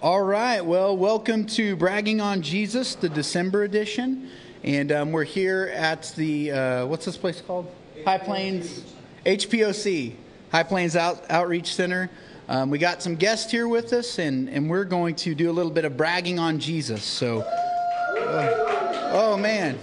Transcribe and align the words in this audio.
All 0.00 0.22
right. 0.22 0.60
Well, 0.60 0.96
welcome 0.96 1.44
to 1.46 1.74
Bragging 1.74 2.20
on 2.20 2.40
Jesus, 2.40 2.94
the 2.94 3.08
December 3.08 3.64
edition. 3.64 4.30
And 4.62 4.92
um, 4.92 5.10
we're 5.10 5.24
here 5.24 5.72
at 5.74 6.12
the, 6.14 6.52
uh, 6.52 6.86
what's 6.86 7.04
this 7.04 7.16
place 7.16 7.40
called? 7.40 7.68
High 8.04 8.18
Plains 8.18 8.94
HPOC, 9.26 10.14
High 10.52 10.62
Plains 10.62 10.94
Out, 10.94 11.28
Outreach 11.28 11.74
Center. 11.74 12.10
Um, 12.48 12.70
we 12.70 12.78
got 12.78 13.02
some 13.02 13.16
guests 13.16 13.50
here 13.50 13.66
with 13.66 13.92
us, 13.92 14.20
and, 14.20 14.48
and 14.48 14.70
we're 14.70 14.84
going 14.84 15.16
to 15.16 15.34
do 15.34 15.50
a 15.50 15.52
little 15.52 15.72
bit 15.72 15.84
of 15.84 15.96
bragging 15.96 16.38
on 16.38 16.60
Jesus. 16.60 17.02
So, 17.02 17.40
uh, 17.40 19.10
oh 19.12 19.36
man, 19.36 19.80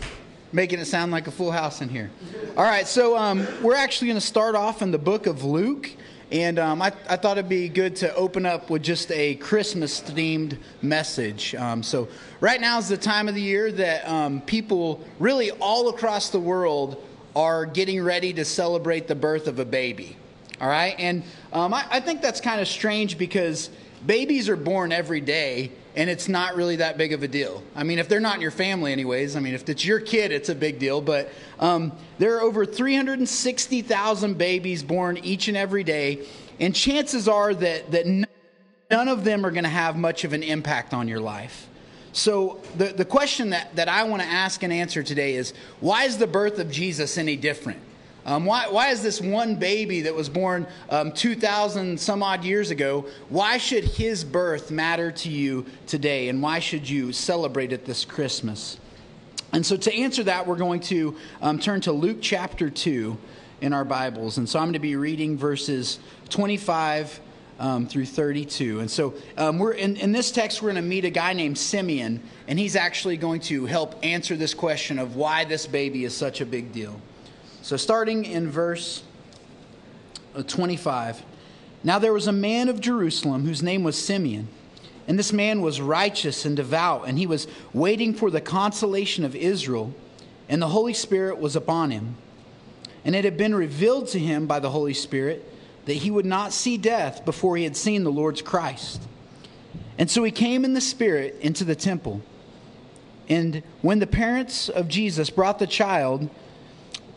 making 0.54 0.80
it 0.80 0.86
sound 0.86 1.12
like 1.12 1.28
a 1.28 1.32
full 1.32 1.52
house 1.52 1.82
in 1.82 1.90
here. 1.90 2.10
All 2.56 2.64
right, 2.64 2.88
so 2.88 3.18
um, 3.18 3.46
we're 3.62 3.76
actually 3.76 4.08
going 4.08 4.22
to 4.22 4.26
start 4.26 4.56
off 4.56 4.82
in 4.82 4.92
the 4.92 4.98
book 4.98 5.28
of 5.28 5.44
Luke. 5.44 5.92
And 6.32 6.58
um, 6.58 6.82
I, 6.82 6.92
I, 7.08 7.18
thought 7.18 7.38
it'd 7.38 7.48
be 7.48 7.70
good 7.70 7.96
to 7.98 8.14
open 8.16 8.48
up 8.48 8.72
with 8.72 8.82
just 8.82 9.12
a 9.12 9.36
Christmas 9.36 10.02
themed 10.02 10.58
message. 10.82 11.54
Um, 11.54 11.84
so, 11.84 12.08
right 12.40 12.60
now 12.60 12.80
is 12.80 12.90
the 12.90 12.98
time 12.98 13.30
of 13.30 13.36
the 13.36 13.42
year 13.42 13.72
that 13.72 14.08
um, 14.08 14.42
people 14.42 15.06
really 15.20 15.52
all 15.52 15.90
across 15.90 16.30
the 16.30 16.40
world 16.40 17.04
are 17.36 17.66
getting 17.66 18.02
ready 18.04 18.34
to 18.34 18.44
celebrate 18.44 19.08
the 19.08 19.14
birth 19.14 19.48
of 19.48 19.60
a 19.60 19.66
baby. 19.66 20.18
All 20.60 20.68
right? 20.68 20.96
And 20.98 21.24
um, 21.54 21.74
I, 21.74 21.86
I 21.92 22.00
think 22.00 22.22
that's 22.22 22.42
kind 22.42 22.60
of 22.60 22.68
strange 22.68 23.18
because 23.20 23.70
babies 24.06 24.50
are 24.50 24.56
born 24.56 24.92
every 24.92 25.22
day 25.22 25.72
and 25.96 26.10
it's 26.10 26.28
not 26.28 26.56
really 26.56 26.78
that 26.78 26.98
big 26.98 27.14
of 27.14 27.24
a 27.24 27.28
deal. 27.28 27.64
I 27.76 27.84
mean, 27.84 28.00
if 28.00 28.10
they're 28.10 28.20
not 28.20 28.36
in 28.36 28.42
your 28.42 28.52
family, 28.52 28.92
anyways, 28.92 29.36
I 29.36 29.40
mean, 29.40 29.54
if 29.54 29.68
it's 29.70 29.86
your 29.86 30.00
kid, 30.00 30.32
it's 30.32 30.50
a 30.50 30.56
big 30.56 30.80
deal. 30.80 31.02
But 31.02 31.32
um, 31.60 31.94
there 32.18 32.36
are 32.38 32.42
over 32.42 32.66
360,000 32.66 34.38
babies 34.38 34.84
born 34.84 35.18
each 35.18 35.48
and 35.48 35.56
every 35.56 35.84
day, 35.84 36.26
and 36.60 36.76
chances 36.76 37.28
are 37.28 37.54
that, 37.54 37.92
that 37.92 38.06
none 38.06 39.08
of 39.08 39.24
them 39.24 39.46
are 39.46 39.52
going 39.52 39.64
to 39.64 39.70
have 39.70 39.96
much 39.96 40.24
of 40.24 40.34
an 40.34 40.44
impact 40.44 40.94
on 40.94 41.08
your 41.08 41.20
life. 41.20 41.68
So, 42.12 42.62
the, 42.78 42.86
the 42.86 43.04
question 43.04 43.50
that, 43.50 43.76
that 43.76 43.90
I 43.90 44.04
want 44.04 44.22
to 44.22 44.28
ask 44.28 44.64
and 44.64 44.72
answer 44.72 45.04
today 45.04 45.36
is 45.36 45.54
why 45.82 46.06
is 46.06 46.18
the 46.18 46.28
birth 46.28 46.60
of 46.60 46.72
Jesus 46.72 47.18
any 47.18 47.36
different? 47.36 47.82
Um, 48.26 48.46
why, 48.46 48.68
why 48.68 48.90
is 48.90 49.04
this 49.04 49.22
one 49.22 49.56
baby 49.56 50.02
that 50.02 50.16
was 50.16 50.30
born 50.30 50.66
um, 50.90 51.12
2,000 51.12 52.00
some 52.00 52.24
odd 52.24 52.44
years 52.44 52.72
ago, 52.72 53.06
why 53.30 53.60
should 53.60 53.84
his 53.84 54.24
birth 54.24 54.72
matter 54.72 55.12
to 55.12 55.30
you 55.30 55.66
today? 55.86 56.30
And 56.30 56.42
why 56.42 56.58
should 56.58 56.90
you 56.90 57.14
celebrate 57.14 57.72
it 57.72 57.86
this 57.86 58.04
Christmas? 58.04 58.80
And 59.54 59.64
so, 59.64 59.78
to 59.78 59.94
answer 59.94 60.24
that, 60.24 60.48
we're 60.48 60.58
going 60.58 60.80
to 60.82 61.16
um, 61.42 61.60
turn 61.60 61.82
to 61.82 61.92
Luke 61.92 62.18
chapter 62.20 62.70
2 62.70 63.16
in 63.62 63.74
our 63.74 63.86
Bibles. 63.86 64.40
And 64.40 64.50
so, 64.50 64.58
I'm 64.58 64.66
going 64.66 64.74
to 64.74 64.80
be 64.80 64.96
reading 64.96 65.38
verses 65.38 66.00
25 66.30 67.22
um, 67.60 67.88
through 67.88 68.08
32. 68.08 68.80
And 68.80 68.90
so, 68.90 69.14
um, 69.38 69.60
we're 69.60 69.74
in, 69.74 69.98
in 69.98 70.12
this 70.12 70.32
text, 70.32 70.64
we're 70.64 70.72
going 70.72 70.84
to 70.84 70.90
meet 70.90 71.06
a 71.06 71.12
guy 71.12 71.34
named 71.34 71.60
Simeon, 71.60 72.24
and 72.48 72.58
he's 72.58 72.76
actually 72.76 73.18
going 73.18 73.40
to 73.42 73.68
help 73.68 74.04
answer 74.04 74.36
this 74.36 74.56
question 74.56 74.98
of 74.98 75.16
why 75.16 75.46
this 75.46 75.68
baby 75.68 76.06
is 76.06 76.18
such 76.18 76.42
a 76.42 76.46
big 76.46 76.74
deal. 76.74 77.00
So, 77.66 77.78
starting 77.78 78.26
in 78.26 78.52
verse 78.52 79.02
uh, 80.36 80.44
25. 80.44 81.24
Now 81.84 81.98
there 81.98 82.14
was 82.14 82.28
a 82.28 82.32
man 82.32 82.70
of 82.70 82.80
Jerusalem 82.80 83.44
whose 83.44 83.64
name 83.64 83.84
was 83.84 83.98
Simeon. 83.98 84.50
And 85.08 85.18
this 85.18 85.34
man 85.34 85.62
was 85.62 85.82
righteous 85.82 86.46
and 86.46 86.56
devout, 86.56 87.08
and 87.08 87.18
he 87.18 87.26
was 87.26 87.48
waiting 87.74 88.14
for 88.14 88.30
the 88.30 88.40
consolation 88.40 89.26
of 89.26 89.36
Israel, 89.36 89.96
and 90.48 90.62
the 90.62 90.68
Holy 90.68 90.94
Spirit 90.94 91.40
was 91.40 91.56
upon 91.56 91.90
him. 91.90 92.18
And 93.04 93.16
it 93.16 93.26
had 93.26 93.36
been 93.36 93.56
revealed 93.56 94.10
to 94.10 94.20
him 94.20 94.46
by 94.46 94.60
the 94.60 94.70
Holy 94.70 94.94
Spirit 94.94 95.52
that 95.86 95.94
he 95.94 96.12
would 96.12 96.24
not 96.24 96.54
see 96.54 96.78
death 96.78 97.26
before 97.26 97.58
he 97.58 97.64
had 97.64 97.76
seen 97.76 98.04
the 98.04 98.12
Lord's 98.12 98.44
Christ. 98.44 99.02
And 99.98 100.08
so 100.08 100.24
he 100.24 100.30
came 100.30 100.66
in 100.66 100.76
the 100.76 100.82
Spirit 100.82 101.36
into 101.42 101.64
the 101.64 101.76
temple. 101.76 102.22
And 103.28 103.64
when 103.82 103.98
the 103.98 104.06
parents 104.06 104.70
of 104.70 104.88
Jesus 104.88 105.32
brought 105.32 105.58
the 105.58 105.66
child, 105.66 106.30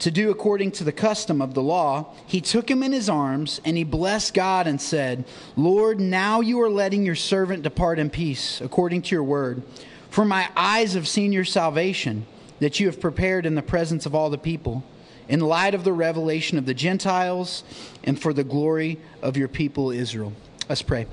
to 0.01 0.11
do 0.11 0.31
according 0.31 0.71
to 0.73 0.85
the 0.85 0.93
custom 0.93 1.43
of 1.43 1.55
the 1.55 1.63
law, 1.63 2.15
he 2.27 2.41
took 2.41 2.71
him 2.71 2.83
in 2.83 2.93
his 2.93 3.09
arms 3.09 3.61
and 3.65 3.77
he 3.77 3.85
blessed 3.85 4.35
God 4.35 4.67
and 4.67 4.81
said, 4.81 5.25
Lord, 5.57 6.01
now 6.01 6.41
you 6.41 6.61
are 6.61 6.71
letting 6.71 7.05
your 7.05 7.17
servant 7.17 7.63
depart 7.63 7.99
in 7.99 8.11
peace, 8.11 8.61
according 8.61 9.03
to 9.03 9.15
your 9.15 9.25
word. 9.25 9.63
For 10.11 10.25
my 10.25 10.49
eyes 10.57 10.95
have 10.95 11.09
seen 11.09 11.33
your 11.33 11.45
salvation, 11.45 12.27
that 12.61 12.81
you 12.81 12.87
have 12.87 13.01
prepared 13.01 13.45
in 13.45 13.55
the 13.55 13.63
presence 13.63 14.07
of 14.07 14.15
all 14.15 14.31
the 14.31 14.39
people, 14.39 14.85
in 15.29 15.41
light 15.41 15.75
of 15.75 15.85
the 15.85 15.93
revelation 15.93 16.59
of 16.59 16.67
the 16.67 16.75
Gentiles, 16.75 17.65
and 18.05 18.21
for 18.21 18.33
the 18.33 18.45
glory 18.45 18.99
of 19.21 19.37
your 19.37 19.49
people 19.49 19.91
Israel. 19.91 20.33
Let's 20.69 20.83
pray. 20.83 21.07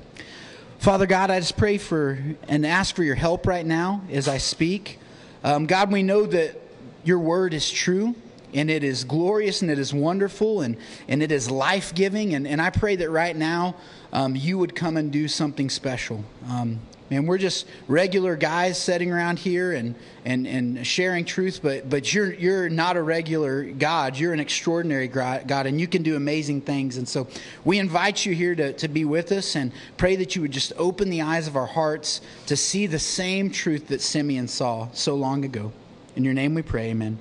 Father 0.78 1.06
God, 1.06 1.30
I 1.30 1.40
just 1.40 1.56
pray 1.56 1.78
for 1.78 2.18
and 2.48 2.64
ask 2.64 2.94
for 2.94 3.02
your 3.02 3.14
help 3.14 3.46
right 3.46 3.66
now 3.66 4.02
as 4.10 4.28
I 4.28 4.38
speak. 4.38 4.98
Um, 5.42 5.66
God, 5.66 5.90
we 5.90 6.02
know 6.02 6.26
that 6.26 6.60
your 7.04 7.18
word 7.18 7.54
is 7.54 7.70
true 7.70 8.14
and 8.54 8.70
it 8.70 8.84
is 8.84 9.04
glorious 9.04 9.62
and 9.62 9.70
it 9.70 9.78
is 9.78 9.92
wonderful 9.92 10.60
and, 10.60 10.76
and 11.08 11.22
it 11.22 11.32
is 11.32 11.50
life 11.50 11.94
giving. 11.94 12.34
And, 12.34 12.46
and 12.46 12.60
I 12.60 12.70
pray 12.70 12.96
that 12.96 13.10
right 13.10 13.36
now 13.36 13.76
um, 14.12 14.36
you 14.36 14.58
would 14.58 14.74
come 14.74 14.96
and 14.96 15.10
do 15.10 15.28
something 15.28 15.68
special. 15.68 16.24
Um, 16.48 16.80
man, 17.10 17.26
we're 17.26 17.38
just 17.38 17.66
regular 17.88 18.36
guys 18.36 18.80
sitting 18.80 19.12
around 19.12 19.38
here 19.38 19.72
and, 19.72 19.94
and, 20.24 20.46
and 20.46 20.86
sharing 20.86 21.24
truth, 21.24 21.60
but, 21.62 21.88
but 21.88 22.12
you're, 22.12 22.32
you're 22.32 22.68
not 22.68 22.96
a 22.96 23.02
regular 23.02 23.64
God. 23.64 24.16
You're 24.16 24.32
an 24.32 24.40
extraordinary 24.40 25.08
God, 25.08 25.66
and 25.66 25.80
you 25.80 25.86
can 25.86 26.02
do 26.02 26.16
amazing 26.16 26.62
things. 26.62 26.96
And 26.96 27.08
so 27.08 27.28
we 27.64 27.78
invite 27.78 28.26
you 28.26 28.34
here 28.34 28.54
to, 28.54 28.72
to 28.74 28.88
be 28.88 29.04
with 29.04 29.32
us 29.32 29.56
and 29.56 29.72
pray 29.96 30.16
that 30.16 30.34
you 30.34 30.42
would 30.42 30.52
just 30.52 30.72
open 30.76 31.10
the 31.10 31.22
eyes 31.22 31.46
of 31.46 31.56
our 31.56 31.66
hearts 31.66 32.20
to 32.46 32.56
see 32.56 32.86
the 32.86 32.98
same 32.98 33.50
truth 33.50 33.88
that 33.88 34.00
Simeon 34.00 34.48
saw 34.48 34.88
so 34.92 35.14
long 35.14 35.44
ago. 35.44 35.72
In 36.16 36.24
your 36.24 36.34
name 36.34 36.54
we 36.54 36.62
pray, 36.62 36.90
amen. 36.90 37.18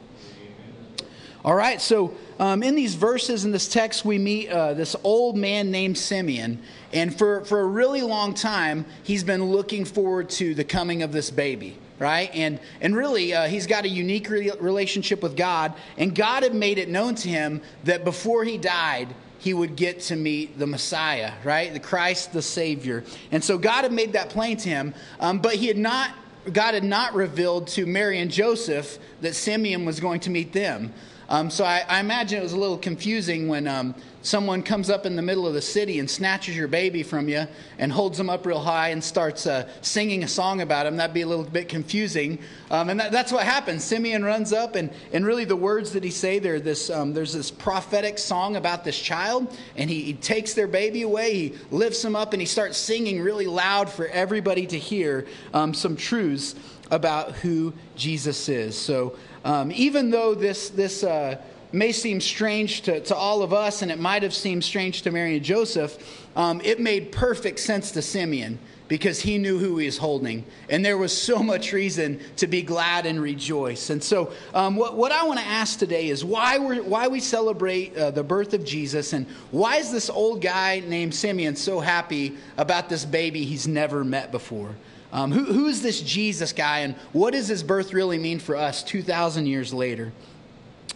All 1.46 1.54
right, 1.54 1.80
so 1.80 2.12
um, 2.40 2.64
in 2.64 2.74
these 2.74 2.96
verses 2.96 3.46
in 3.46 3.52
this 3.52 3.70
text, 3.70 4.04
we 4.04 4.18
meet 4.18 4.50
uh, 4.50 4.74
this 4.74 4.96
old 5.04 5.38
man 5.38 5.70
named 5.70 5.96
Simeon. 5.96 6.60
And 6.92 7.16
for, 7.16 7.46
for 7.46 7.60
a 7.60 7.66
really 7.66 8.02
long 8.02 8.34
time, 8.34 8.84
he's 9.04 9.24
been 9.24 9.52
looking 9.52 9.86
forward 9.86 10.32
to 10.32 10.56
the 10.56 10.64
coming 10.64 11.04
of 11.04 11.12
this 11.12 11.30
baby, 11.30 11.78
right? 12.00 12.32
And, 12.34 12.60
and 12.82 12.96
really, 12.96 13.36
uh, 13.36 13.48
he's 13.48 13.68
got 13.68 13.86
a 13.86 13.88
unique 13.88 14.28
re- 14.28 14.52
relationship 14.60 15.22
with 15.22 15.38
God. 15.38 15.76
And 16.00 16.16
God 16.16 16.42
had 16.42 16.56
made 16.56 16.80
it 16.80 16.90
known 16.90 17.14
to 17.14 17.30
him 17.30 17.62
that 17.84 18.04
before 18.04 18.44
he 18.44 18.58
died, 18.58 19.14
he 19.38 19.54
would 19.54 19.76
get 19.76 20.00
to 20.00 20.16
meet 20.16 20.58
the 20.58 20.66
Messiah, 20.66 21.32
right? 21.44 21.72
The 21.72 21.80
Christ, 21.80 22.34
the 22.34 22.42
Savior. 22.42 23.04
And 23.30 23.44
so 23.44 23.60
God 23.60 23.84
had 23.84 23.94
made 23.94 24.14
that 24.14 24.32
plain 24.32 24.58
to 24.58 24.70
him, 24.70 24.96
um, 25.20 25.38
but 25.38 25.54
he 25.54 25.68
had 25.68 25.78
not. 25.78 26.10
God 26.54 26.76
had 26.76 26.84
not 26.84 27.16
revealed 27.16 27.66
to 27.70 27.88
Mary 27.88 28.20
and 28.20 28.30
Joseph 28.30 29.00
that 29.22 29.34
Simeon 29.34 29.84
was 29.84 30.00
going 30.00 30.20
to 30.20 30.30
meet 30.30 30.54
them. 30.54 30.94
Um, 31.30 31.50
so 31.50 31.64
I, 31.64 31.84
I, 31.88 32.00
imagine 32.00 32.40
it 32.40 32.44
was 32.44 32.54
a 32.54 32.58
little 32.58 32.78
confusing 32.78 33.48
when 33.48 33.68
um, 33.68 33.96
someone 34.26 34.64
comes 34.64 34.90
up 34.90 35.06
in 35.06 35.16
the 35.16 35.22
middle 35.22 35.46
of 35.46 35.54
the 35.54 35.62
city 35.62 36.00
and 36.00 36.10
snatches 36.10 36.58
your 36.58 36.68
baby 36.68 37.04
from 37.04 37.30
you 37.30 37.46
and 37.78 37.92
holds 37.92 38.18
them 38.18 38.28
up 38.30 38.46
real 38.46 38.60
high 38.60 38.90
and 38.90 39.04
starts 39.04 39.46
uh, 39.46 39.70
singing 39.82 40.24
a 40.24 40.28
song 40.28 40.62
about 40.62 40.88
him. 40.88 40.98
That'd 40.98 41.14
be 41.14 41.22
a 41.22 41.28
little 41.28 41.46
bit 41.46 41.70
confusing. 41.70 42.40
Um, 42.72 42.90
and 42.90 43.00
that, 43.00 43.12
that's 43.12 43.32
what 43.32 43.44
happens. 43.44 43.84
Simeon 43.84 44.26
runs 44.26 44.52
up, 44.52 44.76
and, 44.76 44.90
and 45.14 45.26
really 45.26 45.46
the 45.46 45.56
words 45.56 45.92
that 45.92 46.04
he 46.04 46.10
say 46.10 46.40
there, 46.40 46.60
this, 46.60 46.90
um, 46.90 47.14
there's 47.14 47.34
this 47.34 47.52
prophetic 47.52 48.18
song 48.18 48.56
about 48.56 48.84
this 48.84 49.00
child, 49.00 49.56
and 49.76 49.90
he, 49.90 50.02
he 50.02 50.14
takes 50.14 50.56
their 50.56 50.68
baby 50.68 51.04
away, 51.04 51.34
he 51.36 51.56
lifts 51.70 52.04
him 52.04 52.16
up, 52.16 52.34
and 52.34 52.42
he 52.42 52.48
starts 52.48 52.78
singing 52.78 53.22
really 53.22 53.46
loud 53.46 53.90
for 53.90 54.08
everybody 54.08 54.66
to 54.66 54.80
hear 54.80 55.28
um, 55.54 55.74
some 55.74 55.96
truths 55.96 56.56
about 56.92 57.32
who 57.34 57.74
Jesus 57.96 58.50
is. 58.50 58.78
So 58.78 59.16
um, 59.44 59.72
even 59.72 60.10
though 60.10 60.34
this, 60.34 60.70
this 60.70 61.04
uh, 61.04 61.40
may 61.72 61.92
seem 61.92 62.22
strange 62.22 62.82
to, 62.82 63.00
to 63.02 63.16
all 63.16 63.42
of 63.42 63.54
us, 63.54 63.82
and 63.82 63.92
it 63.92 64.00
might 64.00 64.24
have 64.24 64.34
seemed 64.34 64.64
strange 64.64 65.02
to 65.04 65.12
Mary 65.12 65.36
and 65.36 65.46
Joseph, 65.46 66.28
um, 66.36 66.62
it 66.64 66.80
made 66.80 67.12
perfect 67.12 67.60
sense 67.60 67.92
to 67.92 68.02
Simeon 68.02 68.60
because 68.88 69.20
he 69.20 69.38
knew 69.38 69.58
who 69.58 69.78
he 69.78 69.86
was 69.86 69.98
holding. 69.98 70.46
And 70.70 70.86
there 70.86 70.98
was 70.98 71.16
so 71.16 71.40
much 71.40 71.74
reason 71.74 72.20
to 72.38 72.48
be 72.48 72.62
glad 72.62 73.06
and 73.06 73.20
rejoice. 73.20 73.90
And 73.90 74.04
so, 74.04 74.32
um, 74.54 74.76
what, 74.76 74.96
what 74.96 75.12
I 75.12 75.24
want 75.26 75.40
to 75.40 75.46
ask 75.46 75.80
today 75.80 76.10
is 76.10 76.24
why, 76.24 76.60
we 76.60 76.80
why 76.80 77.08
we 77.08 77.20
celebrate 77.20 77.98
uh, 77.98 78.12
the 78.12 78.24
birth 78.24 78.54
of 78.54 78.64
Jesus, 78.64 79.14
and 79.14 79.26
why 79.52 79.78
is 79.78 79.92
this 79.92 80.10
old 80.10 80.42
guy 80.42 80.84
named 80.86 81.16
Simeon 81.16 81.56
so 81.56 81.80
happy 81.80 82.38
about 82.58 82.90
this 82.90 83.06
baby 83.06 83.44
he's 83.44 83.68
never 83.68 84.04
met 84.04 84.32
before? 84.32 84.76
Um, 85.12 85.32
who, 85.32 85.46
who 85.46 85.68
is 85.68 85.82
this 85.82 86.02
Jesus 86.02 86.52
guy, 86.52 86.80
and 86.80 86.94
what 87.14 87.32
does 87.32 87.48
his 87.48 87.64
birth 87.64 87.94
really 87.94 88.18
mean 88.18 88.40
for 88.40 88.56
us 88.56 88.84
2,000 88.84 89.46
years 89.46 89.74
later? 89.74 90.12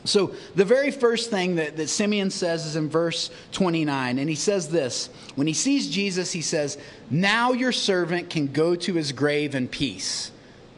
So, 0.06 0.34
the 0.56 0.66
very 0.66 0.92
first 0.92 1.30
thing 1.30 1.56
that, 1.58 1.76
that 1.76 1.90
Simeon 1.90 2.30
says 2.30 2.66
is 2.66 2.76
in 2.76 2.90
verse 2.90 3.30
29, 3.52 4.18
and 4.18 4.30
he 4.30 4.36
says 4.36 4.70
this 4.70 5.10
When 5.36 5.46
he 5.46 5.54
sees 5.54 5.90
Jesus, 5.90 6.32
he 6.32 6.42
says, 6.42 6.78
Now 7.10 7.52
your 7.52 7.72
servant 7.72 8.30
can 8.30 8.48
go 8.48 8.76
to 8.76 8.94
his 8.94 9.12
grave 9.12 9.56
in 9.56 9.68
peace. 9.68 10.32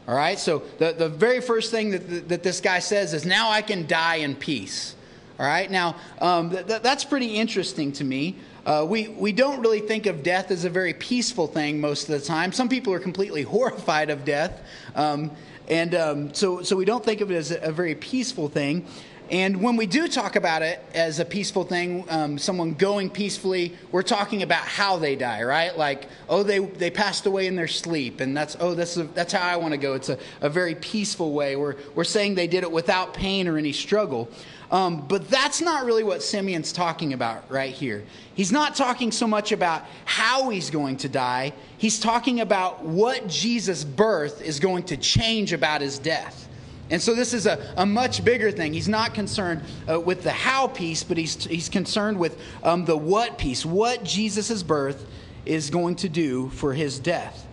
All 0.08 0.16
right, 0.16 0.38
so 0.38 0.64
the, 0.78 0.92
the 0.92 1.08
very 1.08 1.40
first 1.40 1.70
thing 1.70 1.90
that, 1.90 2.28
that 2.28 2.42
this 2.42 2.60
guy 2.60 2.80
says 2.80 3.14
is, 3.14 3.24
Now 3.24 3.50
I 3.50 3.62
can 3.62 3.86
die 3.86 4.16
in 4.16 4.34
peace. 4.34 4.96
All 5.38 5.46
right, 5.46 5.70
now 5.70 5.96
um, 6.20 6.50
th- 6.50 6.82
that's 6.82 7.04
pretty 7.04 7.36
interesting 7.36 7.92
to 7.92 8.04
me 8.04 8.36
Uh, 8.64 8.86
we, 8.88 9.08
we 9.08 9.32
don't 9.32 9.60
really 9.60 9.80
think 9.80 10.06
of 10.06 10.22
death 10.22 10.52
as 10.52 10.64
a 10.64 10.70
very 10.70 10.94
peaceful 10.94 11.48
thing 11.48 11.80
most 11.80 12.08
of 12.08 12.20
the 12.20 12.24
time. 12.24 12.52
Some 12.52 12.68
people 12.68 12.92
are 12.92 13.00
completely 13.00 13.42
horrified 13.54 14.08
of 14.08 14.24
death. 14.24 14.62
Um, 14.94 15.32
and 15.68 15.94
um, 15.94 16.34
so, 16.34 16.62
so 16.62 16.76
we 16.76 16.84
don't 16.84 17.04
think 17.04 17.20
of 17.20 17.30
it 17.30 17.36
as 17.36 17.50
a, 17.50 17.58
a, 17.60 17.72
very 17.72 17.94
peaceful 17.94 18.48
thing. 18.48 18.86
And 19.32 19.62
when 19.62 19.76
we 19.76 19.86
do 19.86 20.08
talk 20.08 20.36
about 20.36 20.60
it 20.60 20.84
as 20.92 21.18
a 21.18 21.24
peaceful 21.24 21.64
thing, 21.64 22.04
um, 22.10 22.36
someone 22.36 22.74
going 22.74 23.08
peacefully, 23.08 23.74
we're 23.90 24.02
talking 24.02 24.42
about 24.42 24.60
how 24.60 24.98
they 24.98 25.16
die, 25.16 25.42
right? 25.42 25.74
Like, 25.74 26.06
oh, 26.28 26.42
they, 26.42 26.58
they 26.58 26.90
passed 26.90 27.24
away 27.24 27.46
in 27.46 27.56
their 27.56 27.66
sleep, 27.66 28.20
and 28.20 28.36
that's, 28.36 28.58
oh, 28.60 28.74
that's, 28.74 28.98
a, 28.98 29.04
that's 29.04 29.32
how 29.32 29.40
I 29.40 29.56
want 29.56 29.72
to 29.72 29.78
go. 29.78 29.94
It's 29.94 30.10
a, 30.10 30.18
a 30.42 30.50
very 30.50 30.74
peaceful 30.74 31.32
way. 31.32 31.56
We're, 31.56 31.76
we're 31.94 32.04
saying 32.04 32.34
they 32.34 32.46
did 32.46 32.62
it 32.62 32.70
without 32.70 33.14
pain 33.14 33.48
or 33.48 33.56
any 33.56 33.72
struggle. 33.72 34.28
Um, 34.70 35.08
but 35.08 35.26
that's 35.30 35.62
not 35.62 35.86
really 35.86 36.04
what 36.04 36.22
Simeon's 36.22 36.70
talking 36.70 37.14
about 37.14 37.50
right 37.50 37.72
here. 37.72 38.04
He's 38.34 38.52
not 38.52 38.74
talking 38.74 39.10
so 39.10 39.26
much 39.26 39.50
about 39.50 39.86
how 40.04 40.50
he's 40.50 40.68
going 40.68 40.98
to 40.98 41.08
die, 41.08 41.54
he's 41.78 41.98
talking 41.98 42.40
about 42.40 42.84
what 42.84 43.28
Jesus' 43.28 43.82
birth 43.82 44.42
is 44.42 44.60
going 44.60 44.82
to 44.84 44.98
change 44.98 45.54
about 45.54 45.80
his 45.80 45.98
death. 45.98 46.50
And 46.92 47.00
so 47.00 47.14
this 47.14 47.32
is 47.32 47.46
a, 47.46 47.72
a 47.78 47.86
much 47.86 48.22
bigger 48.22 48.50
thing. 48.50 48.74
He's 48.74 48.88
not 48.88 49.14
concerned 49.14 49.62
uh, 49.90 49.98
with 49.98 50.22
the 50.24 50.30
how 50.30 50.66
piece, 50.68 51.02
but 51.02 51.16
he's, 51.16 51.42
he's 51.46 51.70
concerned 51.70 52.18
with 52.18 52.38
um, 52.62 52.84
the 52.84 52.96
what 52.96 53.38
piece, 53.38 53.64
what 53.64 54.04
Jesus' 54.04 54.62
birth 54.62 55.06
is 55.46 55.70
going 55.70 55.96
to 55.96 56.10
do 56.10 56.50
for 56.50 56.74
his 56.74 56.98
death. 56.98 57.46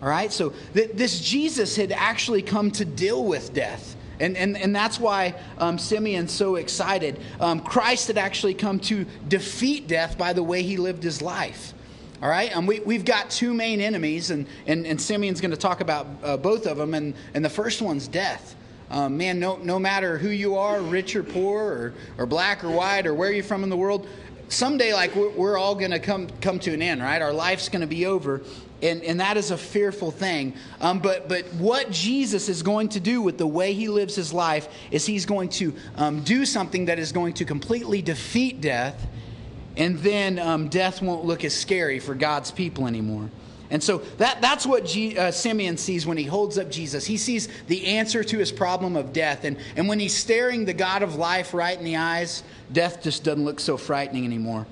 All 0.00 0.08
right? 0.08 0.32
So 0.32 0.52
th- 0.74 0.92
this 0.94 1.20
Jesus 1.20 1.74
had 1.74 1.90
actually 1.90 2.40
come 2.40 2.70
to 2.70 2.84
deal 2.84 3.24
with 3.24 3.52
death. 3.52 3.96
And, 4.20 4.36
and, 4.36 4.56
and 4.56 4.74
that's 4.74 5.00
why 5.00 5.34
um, 5.58 5.76
Simeon's 5.76 6.30
so 6.30 6.54
excited. 6.54 7.18
Um, 7.40 7.58
Christ 7.58 8.06
had 8.06 8.16
actually 8.16 8.54
come 8.54 8.78
to 8.80 9.06
defeat 9.26 9.88
death 9.88 10.16
by 10.16 10.32
the 10.32 10.42
way 10.44 10.62
he 10.62 10.76
lived 10.76 11.02
his 11.02 11.20
life. 11.20 11.74
All 12.22 12.28
right? 12.28 12.54
And 12.54 12.68
we, 12.68 12.78
we've 12.78 13.04
got 13.04 13.28
two 13.28 13.54
main 13.54 13.80
enemies, 13.80 14.30
and, 14.30 14.46
and, 14.68 14.86
and 14.86 15.00
Simeon's 15.02 15.40
going 15.40 15.50
to 15.50 15.56
talk 15.56 15.80
about 15.80 16.06
uh, 16.22 16.36
both 16.36 16.68
of 16.68 16.76
them. 16.76 16.94
And, 16.94 17.14
and 17.34 17.44
the 17.44 17.50
first 17.50 17.82
one's 17.82 18.06
death. 18.06 18.54
Um, 18.90 19.16
man, 19.16 19.38
no, 19.38 19.56
no 19.56 19.78
matter 19.78 20.18
who 20.18 20.28
you 20.28 20.56
are, 20.56 20.80
rich 20.80 21.16
or 21.16 21.22
poor, 21.22 21.62
or, 21.62 21.94
or 22.18 22.26
black 22.26 22.62
or 22.62 22.70
white, 22.70 23.06
or 23.06 23.14
where 23.14 23.32
you're 23.32 23.44
from 23.44 23.62
in 23.64 23.70
the 23.70 23.76
world, 23.76 24.06
someday, 24.48 24.92
like, 24.92 25.14
we're, 25.16 25.30
we're 25.30 25.58
all 25.58 25.74
going 25.74 25.90
to 25.90 25.98
come, 25.98 26.28
come 26.40 26.58
to 26.60 26.72
an 26.72 26.82
end, 26.82 27.02
right? 27.02 27.22
Our 27.22 27.32
life's 27.32 27.68
going 27.68 27.80
to 27.80 27.86
be 27.86 28.06
over 28.06 28.42
and, 28.84 29.02
and 29.02 29.20
that 29.20 29.36
is 29.36 29.50
a 29.50 29.56
fearful 29.56 30.10
thing. 30.10 30.54
Um, 30.80 30.98
but, 30.98 31.28
but 31.28 31.46
what 31.54 31.90
Jesus 31.90 32.48
is 32.48 32.62
going 32.62 32.90
to 32.90 33.00
do 33.00 33.22
with 33.22 33.38
the 33.38 33.46
way 33.46 33.72
he 33.72 33.88
lives 33.88 34.14
his 34.14 34.32
life 34.32 34.68
is 34.90 35.06
he's 35.06 35.24
going 35.24 35.48
to 35.50 35.74
um, 35.96 36.22
do 36.22 36.44
something 36.44 36.84
that 36.84 36.98
is 36.98 37.10
going 37.10 37.32
to 37.34 37.44
completely 37.46 38.02
defeat 38.02 38.60
death, 38.60 39.06
and 39.76 39.98
then 39.98 40.38
um, 40.38 40.68
death 40.68 41.00
won't 41.00 41.24
look 41.24 41.44
as 41.44 41.54
scary 41.54 41.98
for 41.98 42.14
God's 42.14 42.50
people 42.50 42.86
anymore. 42.86 43.30
And 43.70 43.82
so 43.82 43.98
that, 44.18 44.40
that's 44.40 44.66
what 44.66 44.84
G, 44.84 45.18
uh, 45.18 45.30
Simeon 45.30 45.76
sees 45.76 46.06
when 46.06 46.16
he 46.16 46.24
holds 46.24 46.58
up 46.58 46.70
Jesus. 46.70 47.06
He 47.06 47.16
sees 47.16 47.48
the 47.66 47.86
answer 47.86 48.22
to 48.22 48.38
his 48.38 48.52
problem 48.52 48.94
of 48.96 49.12
death. 49.12 49.44
And, 49.44 49.56
and 49.76 49.88
when 49.88 49.98
he's 49.98 50.14
staring 50.14 50.64
the 50.64 50.74
God 50.74 51.02
of 51.02 51.16
life 51.16 51.54
right 51.54 51.76
in 51.76 51.84
the 51.84 51.96
eyes, 51.96 52.42
death 52.72 53.02
just 53.02 53.24
doesn't 53.24 53.44
look 53.44 53.60
so 53.60 53.76
frightening 53.76 54.24
anymore. 54.24 54.66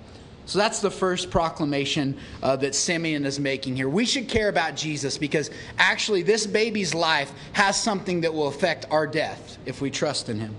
So 0.45 0.59
that's 0.59 0.81
the 0.81 0.91
first 0.91 1.31
proclamation 1.31 2.19
uh, 2.43 2.57
that 2.57 2.75
Simeon 2.75 3.25
is 3.25 3.39
making 3.39 3.77
here. 3.77 3.89
We 3.89 4.05
should 4.05 4.29
care 4.29 4.49
about 4.49 4.77
Jesus 4.77 5.17
because 5.17 5.51
actually, 5.79 6.23
this 6.23 6.47
baby's 6.47 6.95
life 6.95 7.33
has 7.53 7.81
something 7.81 8.23
that 8.23 8.35
will 8.35 8.49
affect 8.49 8.87
our 8.91 9.07
death 9.07 9.57
if 9.67 9.81
we 9.81 9.91
trust 9.91 10.29
in 10.29 10.41
him. 10.41 10.55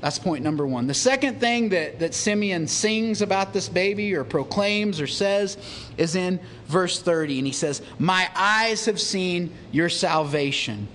That's 0.00 0.18
point 0.18 0.44
number 0.44 0.66
one. 0.66 0.86
The 0.86 0.94
second 0.94 1.40
thing 1.40 1.70
that, 1.70 1.98
that 1.98 2.14
Simeon 2.14 2.66
sings 2.68 3.20
about 3.20 3.52
this 3.52 3.68
baby 3.68 4.14
or 4.14 4.24
proclaims 4.24 5.00
or 5.00 5.06
says 5.06 5.56
is 5.96 6.14
in 6.14 6.38
verse 6.66 7.02
30. 7.02 7.38
And 7.38 7.46
he 7.46 7.52
says, 7.52 7.82
My 7.98 8.30
eyes 8.34 8.84
have 8.86 9.00
seen 9.00 9.52
your 9.72 9.88
salvation 9.88 10.88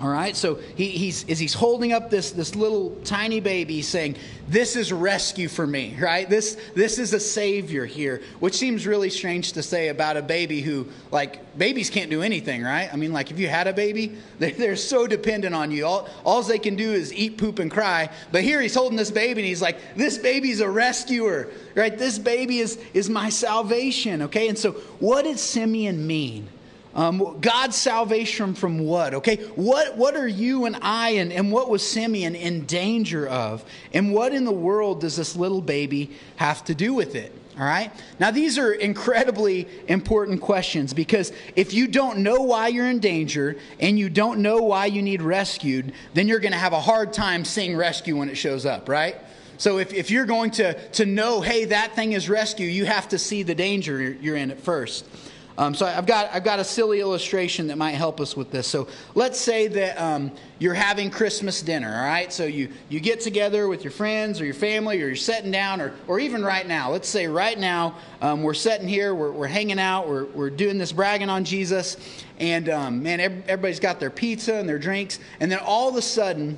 all 0.00 0.08
right, 0.08 0.36
so 0.36 0.60
he, 0.76 0.90
he's 0.90 1.28
as 1.28 1.40
he's 1.40 1.54
holding 1.54 1.92
up 1.92 2.08
this 2.08 2.30
this 2.30 2.54
little 2.54 2.96
tiny 3.02 3.40
baby, 3.40 3.82
saying, 3.82 4.14
"This 4.46 4.76
is 4.76 4.92
rescue 4.92 5.48
for 5.48 5.66
me." 5.66 5.96
Right? 5.98 6.30
This 6.30 6.56
this 6.76 7.00
is 7.00 7.14
a 7.14 7.18
savior 7.18 7.84
here, 7.84 8.22
which 8.38 8.54
seems 8.54 8.86
really 8.86 9.10
strange 9.10 9.54
to 9.54 9.62
say 9.62 9.88
about 9.88 10.16
a 10.16 10.22
baby 10.22 10.60
who, 10.60 10.86
like, 11.10 11.58
babies 11.58 11.90
can't 11.90 12.10
do 12.10 12.22
anything, 12.22 12.62
right? 12.62 12.88
I 12.92 12.94
mean, 12.94 13.12
like, 13.12 13.32
if 13.32 13.40
you 13.40 13.48
had 13.48 13.66
a 13.66 13.72
baby, 13.72 14.16
they're, 14.38 14.52
they're 14.52 14.76
so 14.76 15.08
dependent 15.08 15.52
on 15.52 15.72
you. 15.72 15.84
All 15.84 16.08
all 16.24 16.42
they 16.44 16.60
can 16.60 16.76
do 16.76 16.92
is 16.92 17.12
eat, 17.12 17.36
poop, 17.36 17.58
and 17.58 17.68
cry. 17.68 18.08
But 18.30 18.44
here 18.44 18.60
he's 18.60 18.76
holding 18.76 18.96
this 18.96 19.10
baby, 19.10 19.40
and 19.40 19.48
he's 19.48 19.62
like, 19.62 19.96
"This 19.96 20.16
baby's 20.16 20.60
a 20.60 20.70
rescuer, 20.70 21.48
right? 21.74 21.98
This 21.98 22.20
baby 22.20 22.60
is 22.60 22.78
is 22.94 23.10
my 23.10 23.30
salvation." 23.30 24.22
Okay, 24.22 24.48
and 24.48 24.56
so 24.56 24.72
what 25.00 25.22
did 25.22 25.40
Simeon 25.40 26.06
mean? 26.06 26.48
Um, 26.98 27.38
God's 27.40 27.76
salvation 27.76 28.54
from 28.54 28.80
what? 28.80 29.14
Okay, 29.14 29.36
what, 29.54 29.96
what 29.96 30.16
are 30.16 30.26
you 30.26 30.64
and 30.64 30.76
I 30.82 31.10
and, 31.10 31.32
and 31.32 31.52
what 31.52 31.70
was 31.70 31.88
Simeon 31.88 32.34
in 32.34 32.66
danger 32.66 33.28
of? 33.28 33.64
And 33.94 34.12
what 34.12 34.34
in 34.34 34.44
the 34.44 34.50
world 34.50 35.02
does 35.02 35.14
this 35.14 35.36
little 35.36 35.60
baby 35.60 36.10
have 36.36 36.64
to 36.64 36.74
do 36.74 36.92
with 36.92 37.14
it? 37.14 37.32
All 37.56 37.64
right? 37.64 37.92
Now, 38.18 38.32
these 38.32 38.58
are 38.58 38.72
incredibly 38.72 39.68
important 39.86 40.40
questions 40.40 40.92
because 40.92 41.32
if 41.54 41.72
you 41.72 41.86
don't 41.86 42.18
know 42.18 42.40
why 42.40 42.66
you're 42.66 42.90
in 42.90 42.98
danger 42.98 43.54
and 43.78 43.96
you 43.96 44.10
don't 44.10 44.40
know 44.40 44.58
why 44.58 44.86
you 44.86 45.00
need 45.00 45.22
rescued, 45.22 45.92
then 46.14 46.26
you're 46.26 46.40
going 46.40 46.50
to 46.52 46.58
have 46.58 46.72
a 46.72 46.80
hard 46.80 47.12
time 47.12 47.44
seeing 47.44 47.76
rescue 47.76 48.16
when 48.16 48.28
it 48.28 48.34
shows 48.34 48.66
up, 48.66 48.88
right? 48.88 49.14
So 49.56 49.78
if, 49.78 49.94
if 49.94 50.10
you're 50.10 50.26
going 50.26 50.50
to, 50.52 50.74
to 50.90 51.06
know, 51.06 51.42
hey, 51.42 51.66
that 51.66 51.94
thing 51.94 52.12
is 52.12 52.28
rescue, 52.28 52.66
you 52.66 52.86
have 52.86 53.08
to 53.10 53.18
see 53.18 53.44
the 53.44 53.54
danger 53.54 54.10
you're 54.10 54.36
in 54.36 54.50
at 54.50 54.58
first. 54.58 55.04
Um, 55.58 55.74
so 55.74 55.86
I've 55.86 56.06
got, 56.06 56.32
I've 56.32 56.44
got 56.44 56.60
a 56.60 56.64
silly 56.64 57.00
illustration 57.00 57.66
that 57.66 57.76
might 57.76 57.90
help 57.90 58.20
us 58.20 58.36
with 58.36 58.52
this. 58.52 58.68
So 58.68 58.86
let's 59.16 59.40
say 59.40 59.66
that 59.66 60.00
um, 60.00 60.30
you're 60.60 60.72
having 60.72 61.10
Christmas 61.10 61.62
dinner, 61.62 61.92
all 61.92 62.04
right? 62.04 62.32
So 62.32 62.44
you, 62.44 62.68
you 62.88 63.00
get 63.00 63.20
together 63.20 63.66
with 63.66 63.82
your 63.82 63.90
friends 63.90 64.40
or 64.40 64.44
your 64.44 64.54
family 64.54 65.02
or 65.02 65.08
you're 65.08 65.16
sitting 65.16 65.50
down 65.50 65.80
or, 65.80 65.94
or 66.06 66.20
even 66.20 66.44
right 66.44 66.64
now. 66.64 66.92
Let's 66.92 67.08
say 67.08 67.26
right 67.26 67.58
now 67.58 67.96
um, 68.20 68.44
we're 68.44 68.54
sitting 68.54 68.86
here, 68.86 69.16
we're, 69.16 69.32
we're 69.32 69.48
hanging 69.48 69.80
out, 69.80 70.08
we're, 70.08 70.26
we're 70.26 70.50
doing 70.50 70.78
this 70.78 70.92
bragging 70.92 71.28
on 71.28 71.44
Jesus, 71.44 71.96
and 72.38 72.68
um, 72.68 73.02
man, 73.02 73.18
everybody's 73.18 73.80
got 73.80 73.98
their 73.98 74.10
pizza 74.10 74.54
and 74.54 74.68
their 74.68 74.78
drinks, 74.78 75.18
and 75.40 75.50
then 75.50 75.58
all 75.58 75.88
of 75.88 75.96
a 75.96 76.02
sudden, 76.02 76.56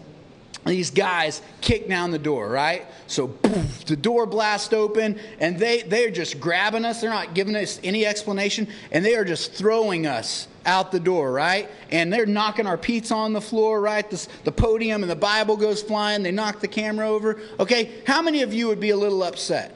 these 0.66 0.90
guys 0.90 1.40
kick 1.60 1.88
down 1.88 2.10
the 2.10 2.18
door, 2.18 2.48
right? 2.48 2.86
So 3.06 3.28
poof, 3.28 3.84
the 3.86 3.96
door 3.96 4.26
blasts 4.26 4.72
open, 4.72 5.18
and 5.38 5.58
they, 5.58 5.82
they're 5.82 6.10
just 6.10 6.38
grabbing 6.38 6.84
us. 6.84 7.00
They're 7.00 7.10
not 7.10 7.34
giving 7.34 7.56
us 7.56 7.80
any 7.82 8.04
explanation, 8.04 8.68
and 8.92 9.04
they 9.04 9.14
are 9.14 9.24
just 9.24 9.54
throwing 9.54 10.06
us 10.06 10.48
out 10.66 10.92
the 10.92 11.00
door, 11.00 11.32
right? 11.32 11.68
And 11.90 12.12
they're 12.12 12.26
knocking 12.26 12.66
our 12.66 12.76
pizza 12.76 13.14
on 13.14 13.32
the 13.32 13.40
floor, 13.40 13.80
right? 13.80 14.08
The, 14.08 14.28
the 14.44 14.52
podium 14.52 15.02
and 15.02 15.10
the 15.10 15.16
Bible 15.16 15.56
goes 15.56 15.82
flying. 15.82 16.22
They 16.22 16.30
knock 16.30 16.60
the 16.60 16.68
camera 16.68 17.08
over. 17.08 17.40
Okay, 17.58 18.02
how 18.06 18.20
many 18.20 18.42
of 18.42 18.52
you 18.52 18.68
would 18.68 18.80
be 18.80 18.90
a 18.90 18.96
little 18.96 19.22
upset? 19.22 19.74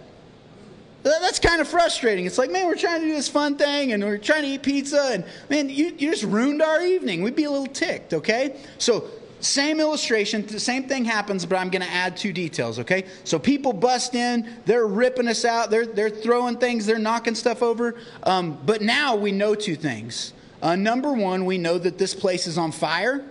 That's 1.02 1.38
kind 1.38 1.60
of 1.60 1.68
frustrating. 1.68 2.24
It's 2.24 2.38
like, 2.38 2.50
man, 2.50 2.66
we're 2.66 2.76
trying 2.76 3.00
to 3.00 3.06
do 3.06 3.12
this 3.12 3.28
fun 3.28 3.58
thing 3.58 3.92
and 3.92 4.02
we're 4.02 4.16
trying 4.16 4.42
to 4.42 4.48
eat 4.48 4.62
pizza, 4.62 5.10
and 5.12 5.24
man, 5.50 5.68
you, 5.68 5.86
you 5.98 6.10
just 6.10 6.24
ruined 6.24 6.62
our 6.62 6.82
evening. 6.82 7.22
We'd 7.22 7.36
be 7.36 7.44
a 7.44 7.50
little 7.50 7.66
ticked, 7.66 8.14
okay? 8.14 8.56
So 8.78 9.08
same 9.44 9.80
illustration, 9.80 10.46
the 10.46 10.60
same 10.60 10.88
thing 10.88 11.04
happens, 11.04 11.46
but 11.46 11.56
I'm 11.56 11.70
going 11.70 11.82
to 11.82 11.90
add 11.90 12.16
two 12.16 12.32
details, 12.32 12.78
okay? 12.80 13.04
So 13.24 13.38
people 13.38 13.72
bust 13.72 14.14
in, 14.14 14.48
they're 14.64 14.86
ripping 14.86 15.28
us 15.28 15.44
out, 15.44 15.70
they're, 15.70 15.86
they're 15.86 16.10
throwing 16.10 16.56
things, 16.58 16.86
they're 16.86 16.98
knocking 16.98 17.34
stuff 17.34 17.62
over. 17.62 17.96
Um, 18.22 18.58
but 18.64 18.82
now 18.82 19.16
we 19.16 19.32
know 19.32 19.54
two 19.54 19.76
things. 19.76 20.32
Uh, 20.62 20.76
number 20.76 21.12
one, 21.12 21.44
we 21.44 21.58
know 21.58 21.78
that 21.78 21.98
this 21.98 22.14
place 22.14 22.46
is 22.46 22.58
on 22.58 22.72
fire. 22.72 23.24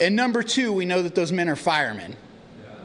And 0.00 0.16
number 0.16 0.42
two, 0.42 0.72
we 0.72 0.84
know 0.84 1.02
that 1.02 1.14
those 1.14 1.30
men 1.32 1.48
are 1.48 1.56
firemen. 1.56 2.16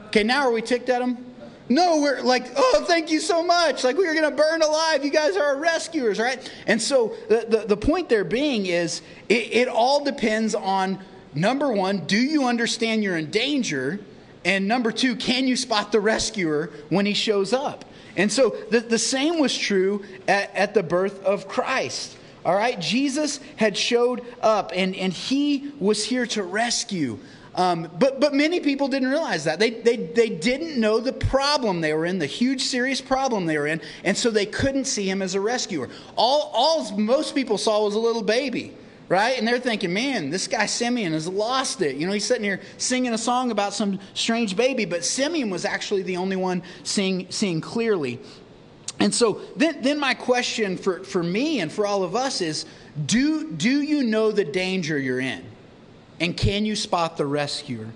Okay, 0.07 0.23
now 0.23 0.41
are 0.47 0.51
we 0.51 0.61
ticked 0.61 0.89
at 0.89 0.99
them? 0.99 1.25
No, 1.69 1.99
we're 2.01 2.21
like, 2.21 2.45
oh, 2.55 2.85
thank 2.87 3.11
you 3.11 3.19
so 3.19 3.43
much. 3.43 3.83
Like, 3.83 3.97
we 3.97 4.07
are 4.07 4.13
going 4.13 4.29
to 4.29 4.35
burn 4.35 4.61
alive. 4.61 5.03
You 5.03 5.11
guys 5.11 5.35
are 5.35 5.43
our 5.43 5.57
rescuers, 5.57 6.17
right? 6.17 6.49
And 6.65 6.81
so 6.81 7.15
the, 7.27 7.45
the, 7.49 7.65
the 7.67 7.77
point 7.77 8.07
there 8.07 8.23
being 8.23 8.67
is 8.67 9.01
it, 9.27 9.51
it 9.51 9.67
all 9.67 10.03
depends 10.03 10.55
on 10.55 11.03
number 11.39 11.71
one, 11.71 12.05
do 12.05 12.17
you 12.17 12.47
understand 12.47 13.03
you're 13.03 13.17
in 13.17 13.31
danger? 13.31 13.99
And 14.43 14.67
number 14.67 14.91
two, 14.91 15.15
can 15.15 15.47
you 15.47 15.55
spot 15.55 15.91
the 15.91 15.99
rescuer 15.99 16.71
when 16.89 17.05
he 17.05 17.13
shows 17.13 17.53
up? 17.53 17.85
And 18.15 18.31
so 18.31 18.55
the, 18.71 18.79
the 18.79 18.99
same 18.99 19.39
was 19.39 19.55
true 19.55 20.03
at, 20.27 20.55
at 20.55 20.73
the 20.73 20.83
birth 20.83 21.23
of 21.23 21.47
Christ. 21.47 22.17
All 22.45 22.55
right, 22.55 22.79
Jesus 22.79 23.39
had 23.57 23.77
showed 23.77 24.25
up 24.41 24.71
and, 24.73 24.95
and 24.95 25.11
he 25.11 25.73
was 25.79 26.03
here 26.05 26.25
to 26.27 26.43
rescue. 26.43 27.19
Um, 27.55 27.89
but, 27.99 28.19
but 28.19 28.33
many 28.33 28.59
people 28.59 28.87
didn't 28.87 29.09
realize 29.09 29.43
that. 29.45 29.59
They, 29.59 29.71
they, 29.71 29.97
they 29.97 30.29
didn't 30.29 30.79
know 30.79 30.99
the 30.99 31.11
problem 31.11 31.81
they 31.81 31.93
were 31.93 32.05
in, 32.05 32.19
the 32.19 32.25
huge, 32.27 32.61
serious 32.61 33.01
problem 33.01 33.47
they 33.47 33.57
were 33.57 33.67
in, 33.67 33.81
and 34.03 34.15
so 34.15 34.29
they 34.29 34.45
couldn't 34.45 34.85
see 34.85 35.09
him 35.09 35.23
as 35.23 35.33
a 35.33 35.41
rescuer. 35.41 35.89
All, 36.15 36.51
all 36.53 36.97
most 36.97 37.33
people 37.33 37.57
saw 37.57 37.83
was 37.83 37.95
a 37.95 37.99
little 37.99 38.21
baby 38.21 38.75
right? 39.09 39.37
And 39.37 39.47
they're 39.47 39.59
thinking, 39.59 39.93
man, 39.93 40.29
this 40.29 40.47
guy 40.47 40.65
Simeon 40.65 41.13
has 41.13 41.27
lost 41.27 41.81
it. 41.81 41.95
You 41.95 42.07
know, 42.07 42.13
he's 42.13 42.25
sitting 42.25 42.43
here 42.43 42.59
singing 42.77 43.13
a 43.13 43.17
song 43.17 43.51
about 43.51 43.73
some 43.73 43.99
strange 44.13 44.55
baby, 44.55 44.85
but 44.85 45.05
Simeon 45.05 45.49
was 45.49 45.65
actually 45.65 46.03
the 46.03 46.17
only 46.17 46.35
one 46.35 46.61
seeing, 46.83 47.27
seeing 47.29 47.61
clearly. 47.61 48.19
And 48.99 49.13
so 49.13 49.41
then, 49.55 49.81
then 49.81 49.99
my 49.99 50.13
question 50.13 50.77
for, 50.77 51.03
for 51.03 51.23
me 51.23 51.59
and 51.59 51.71
for 51.71 51.85
all 51.85 52.03
of 52.03 52.15
us 52.15 52.41
is 52.41 52.65
do, 53.05 53.51
do 53.51 53.81
you 53.81 54.03
know 54.03 54.31
the 54.31 54.43
danger 54.43 54.97
you're 54.97 55.19
in? 55.19 55.43
And 56.19 56.35
can 56.35 56.65
you 56.65 56.75
spot 56.75 57.15
the 57.15 57.25
rescuer? 57.25 57.87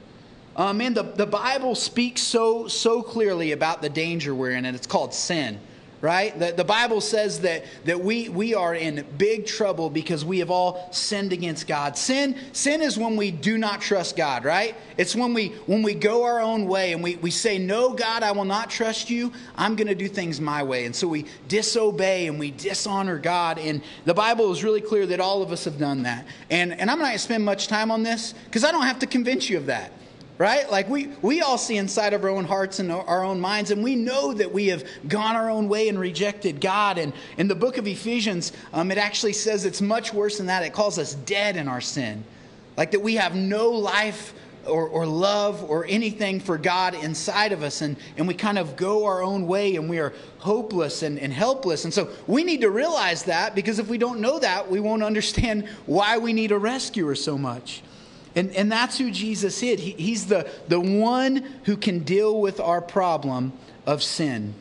Um, 0.55 0.77
the, 0.77 1.03
the 1.15 1.25
Bible 1.25 1.75
speaks 1.75 2.21
so, 2.21 2.67
so 2.67 3.01
clearly 3.01 3.53
about 3.53 3.81
the 3.81 3.89
danger 3.89 4.35
we're 4.35 4.51
in, 4.51 4.65
and 4.65 4.75
it's 4.75 4.85
called 4.85 5.13
sin 5.13 5.59
right? 6.01 6.37
The, 6.37 6.51
the 6.51 6.63
Bible 6.63 6.99
says 6.99 7.41
that, 7.41 7.63
that 7.85 8.03
we, 8.03 8.27
we 8.27 8.55
are 8.55 8.73
in 8.73 9.05
big 9.17 9.45
trouble 9.45 9.89
because 9.89 10.25
we 10.25 10.39
have 10.39 10.49
all 10.49 10.89
sinned 10.91 11.31
against 11.31 11.67
God. 11.67 11.95
Sin, 11.95 12.35
sin 12.53 12.81
is 12.81 12.97
when 12.97 13.15
we 13.15 13.29
do 13.29 13.57
not 13.57 13.81
trust 13.81 14.17
God, 14.17 14.43
right? 14.43 14.75
It's 14.97 15.15
when 15.15 15.33
we, 15.33 15.49
when 15.67 15.83
we 15.83 15.93
go 15.93 16.23
our 16.23 16.41
own 16.41 16.65
way 16.65 16.93
and 16.93 17.03
we, 17.03 17.17
we 17.17 17.29
say, 17.29 17.59
No, 17.59 17.93
God, 17.93 18.23
I 18.23 18.31
will 18.31 18.45
not 18.45 18.69
trust 18.69 19.09
you. 19.09 19.31
I'm 19.55 19.75
going 19.75 19.87
to 19.87 19.95
do 19.95 20.07
things 20.07 20.41
my 20.41 20.63
way. 20.63 20.85
And 20.85 20.95
so 20.95 21.07
we 21.07 21.25
disobey 21.47 22.27
and 22.27 22.39
we 22.39 22.51
dishonor 22.51 23.19
God. 23.19 23.59
And 23.59 23.81
the 24.05 24.13
Bible 24.13 24.51
is 24.51 24.63
really 24.63 24.81
clear 24.81 25.05
that 25.05 25.19
all 25.19 25.43
of 25.43 25.51
us 25.51 25.65
have 25.65 25.77
done 25.77 26.03
that. 26.03 26.25
And, 26.49 26.73
and 26.73 26.89
I'm 26.89 26.97
not 26.97 27.05
going 27.05 27.13
to 27.13 27.19
spend 27.19 27.45
much 27.45 27.67
time 27.67 27.91
on 27.91 28.01
this 28.01 28.33
because 28.45 28.63
I 28.63 28.71
don't 28.71 28.83
have 28.83 28.99
to 28.99 29.07
convince 29.07 29.49
you 29.49 29.57
of 29.57 29.67
that 29.67 29.91
right? 30.37 30.69
Like 30.71 30.89
we, 30.89 31.07
we 31.21 31.41
all 31.41 31.57
see 31.57 31.77
inside 31.77 32.13
of 32.13 32.23
our 32.23 32.29
own 32.29 32.45
hearts 32.45 32.79
and 32.79 32.91
our 32.91 33.23
own 33.23 33.39
minds, 33.39 33.71
and 33.71 33.83
we 33.83 33.95
know 33.95 34.33
that 34.33 34.51
we 34.51 34.67
have 34.67 34.83
gone 35.07 35.35
our 35.35 35.49
own 35.49 35.69
way 35.69 35.87
and 35.87 35.99
rejected 35.99 36.59
God. 36.59 36.97
And 36.97 37.13
in 37.37 37.47
the 37.47 37.55
book 37.55 37.77
of 37.77 37.87
Ephesians, 37.87 38.51
um, 38.73 38.91
it 38.91 38.97
actually 38.97 39.33
says 39.33 39.65
it's 39.65 39.81
much 39.81 40.13
worse 40.13 40.37
than 40.37 40.47
that. 40.47 40.63
It 40.63 40.73
calls 40.73 40.97
us 40.97 41.15
dead 41.15 41.57
in 41.57 41.67
our 41.67 41.81
sin. 41.81 42.23
Like 42.77 42.91
that 42.91 43.01
we 43.01 43.15
have 43.15 43.35
no 43.35 43.69
life 43.69 44.33
or, 44.67 44.87
or 44.87 45.05
love 45.05 45.63
or 45.69 45.85
anything 45.87 46.39
for 46.39 46.57
God 46.57 46.93
inside 46.95 47.51
of 47.51 47.63
us, 47.63 47.81
and, 47.81 47.95
and 48.17 48.27
we 48.27 48.33
kind 48.33 48.57
of 48.57 48.75
go 48.75 49.05
our 49.05 49.21
own 49.21 49.47
way 49.47 49.75
and 49.75 49.89
we 49.89 49.99
are 49.99 50.13
hopeless 50.39 51.03
and, 51.03 51.19
and 51.19 51.33
helpless. 51.33 51.83
And 51.83 51.93
so 51.93 52.09
we 52.27 52.43
need 52.43 52.61
to 52.61 52.69
realize 52.69 53.23
that 53.23 53.55
because 53.55 53.79
if 53.79 53.87
we 53.87 53.97
don't 53.97 54.19
know 54.19 54.39
that, 54.39 54.69
we 54.69 54.79
won't 54.79 55.03
understand 55.03 55.67
why 55.85 56.17
we 56.17 56.33
need 56.33 56.51
a 56.51 56.57
rescuer 56.57 57.15
so 57.15 57.37
much. 57.37 57.83
And, 58.35 58.51
and 58.51 58.71
that's 58.71 58.97
who 58.97 59.11
Jesus 59.11 59.61
is. 59.61 59.81
He, 59.81 59.91
he's 59.91 60.27
the, 60.27 60.49
the 60.67 60.79
one 60.79 61.37
who 61.65 61.75
can 61.75 61.99
deal 61.99 62.39
with 62.39 62.59
our 62.59 62.81
problem 62.81 63.53
of 63.85 64.01
sin. 64.01 64.53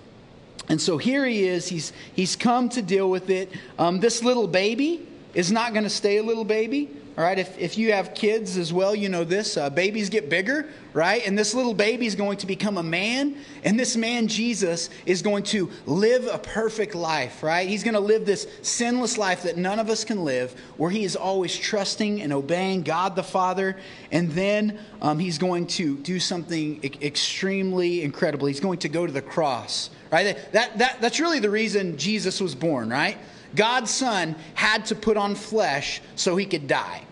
And 0.68 0.80
so 0.80 0.98
here 0.98 1.24
he 1.24 1.46
is. 1.46 1.68
He's, 1.68 1.92
he's 2.14 2.36
come 2.36 2.68
to 2.70 2.82
deal 2.82 3.10
with 3.10 3.30
it. 3.30 3.50
Um, 3.78 4.00
this 4.00 4.22
little 4.22 4.46
baby 4.46 5.06
is 5.34 5.50
not 5.52 5.72
going 5.72 5.84
to 5.84 5.90
stay 5.90 6.18
a 6.18 6.22
little 6.22 6.44
baby. 6.44 6.88
All 7.20 7.26
right, 7.26 7.38
if, 7.38 7.58
if 7.58 7.76
you 7.76 7.92
have 7.92 8.14
kids 8.14 8.56
as 8.56 8.72
well, 8.72 8.94
you 8.94 9.10
know 9.10 9.24
this. 9.24 9.58
Uh, 9.58 9.68
babies 9.68 10.08
get 10.08 10.30
bigger, 10.30 10.66
right? 10.94 11.20
And 11.26 11.38
this 11.38 11.52
little 11.52 11.74
baby 11.74 12.06
is 12.06 12.14
going 12.14 12.38
to 12.38 12.46
become 12.46 12.78
a 12.78 12.82
man. 12.82 13.36
And 13.62 13.78
this 13.78 13.94
man, 13.94 14.26
Jesus, 14.26 14.88
is 15.04 15.20
going 15.20 15.42
to 15.42 15.70
live 15.84 16.26
a 16.26 16.38
perfect 16.38 16.94
life, 16.94 17.42
right? 17.42 17.68
He's 17.68 17.84
going 17.84 17.92
to 17.92 18.00
live 18.00 18.24
this 18.24 18.48
sinless 18.62 19.18
life 19.18 19.42
that 19.42 19.58
none 19.58 19.78
of 19.78 19.90
us 19.90 20.02
can 20.02 20.24
live, 20.24 20.58
where 20.78 20.88
he 20.88 21.04
is 21.04 21.14
always 21.14 21.54
trusting 21.54 22.22
and 22.22 22.32
obeying 22.32 22.84
God 22.84 23.16
the 23.16 23.22
Father. 23.22 23.76
And 24.10 24.30
then 24.30 24.78
um, 25.02 25.18
he's 25.18 25.36
going 25.36 25.66
to 25.66 25.98
do 25.98 26.20
something 26.20 26.82
e- 26.82 26.90
extremely 27.02 28.02
incredible. 28.02 28.46
He's 28.46 28.60
going 28.60 28.78
to 28.78 28.88
go 28.88 29.06
to 29.06 29.12
the 29.12 29.20
cross, 29.20 29.90
right? 30.10 30.38
That, 30.52 30.78
that, 30.78 31.02
that's 31.02 31.20
really 31.20 31.40
the 31.40 31.50
reason 31.50 31.98
Jesus 31.98 32.40
was 32.40 32.54
born, 32.54 32.88
right? 32.88 33.18
God's 33.54 33.90
Son 33.90 34.36
had 34.54 34.86
to 34.86 34.94
put 34.94 35.18
on 35.18 35.34
flesh 35.34 36.00
so 36.16 36.34
he 36.36 36.46
could 36.46 36.66
die. 36.66 37.02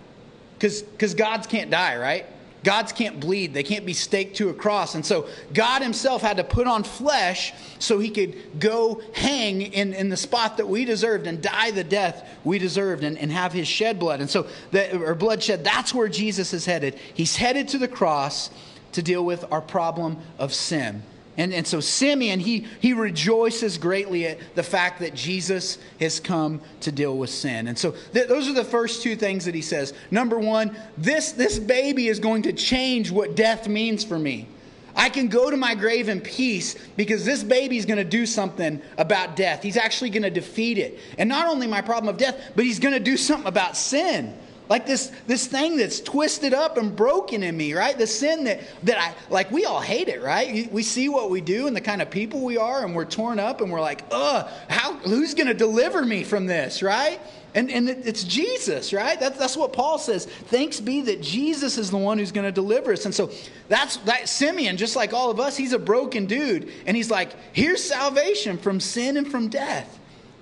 Because 0.59 1.15
gods 1.15 1.47
can't 1.47 1.71
die, 1.71 1.97
right? 1.97 2.27
Gods 2.65 2.93
can't 2.93 3.21
bleed. 3.21 3.55
They 3.55 3.63
can't 3.63 3.87
be 3.87 3.93
staked 3.93 4.37
to 4.39 4.49
a 4.49 4.55
cross. 4.55 4.95
And 4.95 5.07
so 5.07 5.29
God 5.55 5.81
himself 5.81 6.23
had 6.23 6.39
to 6.39 6.45
put 6.45 6.67
on 6.67 6.83
flesh 6.83 7.53
so 7.79 7.99
he 8.01 8.11
could 8.11 8.59
go 8.59 9.01
hang 9.15 9.63
in, 9.63 9.95
in 9.95 10.09
the 10.09 10.17
spot 10.17 10.57
that 10.57 10.67
we 10.67 10.85
deserved 10.85 11.27
and 11.27 11.41
die 11.41 11.71
the 11.71 11.85
death 11.85 12.29
we 12.43 12.59
deserved 12.59 13.05
and, 13.05 13.17
and 13.17 13.31
have 13.31 13.53
his 13.53 13.69
shed 13.69 14.01
blood. 14.01 14.21
And 14.21 14.29
so, 14.29 14.49
the, 14.73 15.01
or 15.01 15.15
bloodshed, 15.15 15.63
that's 15.63 15.95
where 15.95 16.09
Jesus 16.09 16.53
is 16.53 16.67
headed. 16.67 16.99
He's 17.15 17.37
headed 17.37 17.69
to 17.69 17.79
the 17.79 17.89
cross 17.89 18.51
to 18.93 19.03
deal 19.03 19.25
with 19.25 19.45
our 19.53 19.61
problem 19.61 20.19
of 20.39 20.53
sin. 20.53 21.03
And, 21.39 21.55
and 21.55 21.65
so 21.65 21.79
Simeon, 21.79 22.41
he, 22.41 22.67
he 22.81 22.93
rejoices 22.93 23.79
greatly 23.79 24.27
at 24.27 24.39
the 24.57 24.63
fact 24.65 24.99
that 25.01 25.15
Jesus 25.15 25.79
has 26.01 26.19
come 26.19 26.61
to 26.81 26.91
deal 26.91 27.17
with 27.17 27.31
sin. 27.31 27.69
And 27.69 27.79
so 27.79 27.93
th- 28.13 28.27
those 28.27 28.49
are 28.49 28.53
the 28.53 28.65
first 28.65 29.05
two 29.05 29.15
things 29.15 29.45
that 29.45 29.55
he 29.55 29.63
says. 29.63 29.95
Number 30.11 30.37
one, 30.37 30.77
this, 30.99 31.31
this 31.31 31.61
baby 31.61 32.09
is 32.09 32.19
going 32.19 32.43
to 32.43 32.53
change 32.53 33.13
what 33.13 33.37
death 33.37 33.69
means 33.69 34.03
for 34.03 34.19
me. 34.19 34.49
I 34.97 35.09
can 35.11 35.29
go 35.29 35.49
to 35.49 35.57
my 35.57 35.77
grave 35.77 36.09
in 36.09 36.21
peace 36.21 36.75
because 36.97 37.25
this 37.25 37.45
baby 37.45 37.77
is 37.77 37.87
going 37.87 37.99
to 37.99 38.05
do 38.05 38.27
something 38.27 38.83
about 38.97 39.37
death. 39.37 39.63
He's 39.63 39.77
actually 39.77 40.11
going 40.11 40.25
to 40.25 40.31
defeat 40.31 40.77
it. 40.77 40.99
And 41.19 41.29
not 41.29 41.47
only 41.47 41.69
my 41.69 41.83
problem 41.83 42.13
of 42.13 42.19
death, 42.19 42.51
but 42.57 42.65
he's 42.65 42.81
going 42.81 42.95
to 42.95 43.01
do 43.01 43.17
something 43.17 43.47
about 43.47 43.77
sin 43.77 44.37
like 44.69 44.87
this 44.87 45.11
this 45.27 45.47
thing 45.47 45.77
that's 45.77 46.01
twisted 46.01 46.55
up 46.55 46.77
and 46.77 46.95
broken 46.95 47.43
in 47.43 47.57
me 47.57 47.75
right 47.75 47.99
the 47.99 48.07
sin 48.07 48.45
that 48.45 48.61
that 48.83 48.99
i 48.99 49.15
like 49.31 49.51
we 49.51 49.65
all 49.65 49.81
hate 49.81 50.09
it 50.09 50.23
right 50.23 50.71
we 50.73 50.83
see 50.83 51.09
what 51.09 51.31
we 51.31 51.41
do 51.41 51.67
and 51.67 51.77
the 51.77 51.81
kind 51.81 52.03
of 52.03 52.11
people 52.11 52.41
we 52.41 52.57
are 52.57 52.85
and 52.85 52.95
we're 52.95 53.05
torn 53.05 53.39
up 53.39 53.61
and 53.61 53.71
we're 53.71 53.81
like 53.81 54.05
ugh 54.11 54.49
how 54.69 54.95
who's 54.99 55.35
going 55.35 55.47
to 55.47 55.55
deliver 55.55 56.05
me 56.05 56.25
from 56.25 56.47
this 56.47 56.83
right 56.83 57.21
and, 57.55 57.71
and 57.71 57.89
it's 57.89 58.25
Jesus, 58.25 58.93
right? 58.93 59.19
That's, 59.19 59.39
that's 59.39 59.57
what 59.57 59.73
Paul 59.73 59.99
says. 59.99 60.27
Thanks 60.27 60.81
be 60.81 61.01
that 61.03 61.23
Jesus 61.23 61.79
is 61.79 61.91
the 61.91 61.97
one 61.97 62.19
who's 62.19 62.31
going 62.31 62.45
to 62.45 62.53
deliver 62.53 62.93
us. 62.93 63.05
And 63.05 63.15
so 63.15 63.31
that's 63.69 63.97
that 63.99 64.29
Simeon, 64.29 64.77
just 64.77 64.97
like 64.97 65.15
all 65.15 65.31
of 65.31 65.41
us, 65.41 65.57
he's 65.57 65.73
a 65.73 65.79
broken 65.79 66.27
dude. 66.27 66.71
And 66.87 66.97
he's 66.97 67.11
like, 67.11 67.33
here's 67.53 67.83
salvation 67.83 68.59
from 68.59 68.81
sin 68.81 69.17
and 69.17 69.29
from 69.29 69.49
death. 69.49 69.98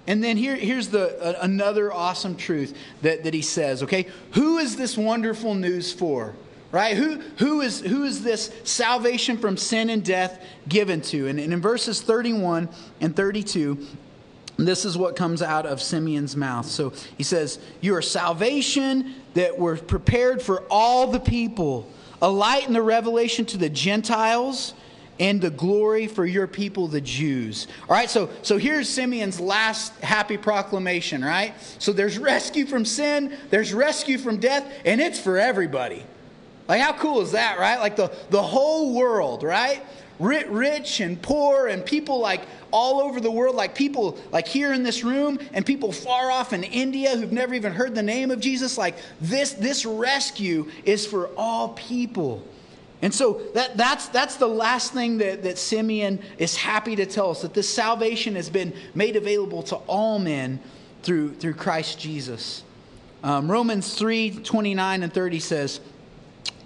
And 0.07 0.23
then 0.23 0.37
here, 0.37 0.55
here's 0.55 0.89
the, 0.89 1.21
uh, 1.21 1.39
another 1.43 1.93
awesome 1.93 2.37
truth 2.37 2.77
that, 3.03 3.25
that 3.25 3.35
he 3.35 3.43
says, 3.43 3.83
okay? 3.83 4.07
Who 4.33 4.59
is 4.59 4.77
this 4.77 4.97
wonderful 4.97 5.55
news 5.55 5.93
for? 5.93 6.35
Right? 6.73 6.97
Who, 6.97 7.21
who, 7.39 7.61
is, 7.61 7.81
who 7.81 8.05
is 8.05 8.23
this 8.23 8.53
salvation 8.65 9.39
from 9.39 9.57
sin 9.57 9.89
and 9.91 10.05
death 10.05 10.43
given 10.69 11.01
to? 11.03 11.29
And, 11.29 11.41
and 11.41 11.53
in 11.53 11.61
verses 11.61 12.01
31 12.01 12.69
and 13.01 13.17
32, 13.17 13.87
this 14.59 14.85
is 14.85 14.97
what 14.97 15.17
comes 15.17 15.43
out 15.43 15.67
of 15.67 15.83
Simeon's 15.83 16.37
mouth. 16.37 16.67
So 16.67 16.93
he 17.17 17.23
says, 17.23 17.59
You 17.81 17.95
are 17.95 18.03
salvation 18.03 19.15
that 19.35 19.59
were 19.59 19.77
prepared 19.77 20.41
for 20.41 20.65
all 20.71 21.07
the 21.09 21.21
people, 21.21 21.89
a 22.23 22.31
light 22.31 22.67
in 22.67 22.73
the 22.73 22.83
revelation 22.83 23.45
to 23.47 23.59
the 23.59 23.69
Gentiles 23.69 24.75
and 25.19 25.41
the 25.41 25.51
glory 25.51 26.07
for 26.07 26.27
your 26.27 26.47
people, 26.47 26.89
the 26.89 27.01
Jews. 27.01 27.67
All 27.89 27.97
right, 27.97 28.11
so, 28.11 28.31
so 28.43 28.59
here's 28.59 28.89
Simeon's 28.89 29.41
last 29.41 29.99
happy 30.01 30.37
proclamation, 30.37 31.25
right? 31.25 31.55
So 31.79 31.93
there's 31.93 32.19
rescue 32.19 32.67
from 32.67 32.85
sin, 32.85 33.37
there's 33.51 33.73
rescue 33.73 34.19
from 34.19 34.39
death, 34.39 34.71
and 34.85 35.01
it's 35.01 35.19
for 35.19 35.39
everybody. 35.39 36.05
Like, 36.69 36.81
how 36.81 36.93
cool 36.93 37.21
is 37.21 37.33
that, 37.33 37.59
right? 37.59 37.79
Like 37.79 37.97
the, 37.97 38.13
the 38.31 38.43
whole 38.43 38.95
world, 38.95 39.43
right? 39.43 39.85
Rich 40.19 41.01
and 41.01 41.21
poor, 41.21 41.69
and 41.69 41.85
people 41.85 42.21
like 42.21 42.43
all 42.71 43.01
over 43.01 43.21
the 43.21 43.31
world, 43.31 43.55
like 43.55 43.75
people 43.75 44.19
like 44.33 44.49
here 44.49 44.73
in 44.73 44.83
this 44.83 45.05
room, 45.05 45.39
and 45.53 45.65
people 45.65 45.93
far 45.93 46.31
off 46.31 46.53
in 46.53 46.65
India 46.65 47.17
who've 47.17 47.33
never 47.33 47.55
even 47.55 47.73
heard 47.73 47.95
the 47.95 48.03
name 48.03 48.31
of 48.31 48.41
Jesus. 48.41 48.77
Like, 48.77 48.97
this, 49.21 49.53
this 49.53 49.87
rescue 49.87 50.71
is 50.85 51.07
for 51.07 51.29
all 51.37 51.71
people. 51.71 52.43
And 53.03 53.15
so 53.15 53.43
that, 53.55 53.77
that's, 53.77 54.09
that's 54.09 54.37
the 54.37 54.49
last 54.49 54.93
thing 54.93 55.19
that, 55.19 55.43
that 55.43 55.59
Simeon 55.59 56.19
is 56.39 56.57
happy 56.57 56.97
to 56.97 57.07
tell 57.07 57.31
us 57.31 57.43
that 57.43 57.53
this 57.53 57.69
salvation 57.69 58.37
has 58.37 58.49
been 58.49 58.73
made 58.95 59.17
available 59.17 59.63
to 59.65 59.77
all 59.77 60.19
men 60.19 60.61
through, 61.03 61.35
through 61.35 61.55
Christ 61.55 61.99
Jesus. 61.99 62.63
Um, 63.23 63.51
Romans 63.51 63.95
3 63.95 64.31
29 64.43 65.03
and 65.03 65.13
30 65.13 65.41
says, 65.41 65.81